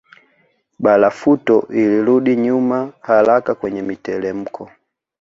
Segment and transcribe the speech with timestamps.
[0.83, 4.69] Barafuto ilirudi nyuma haraka kwenye mitelemko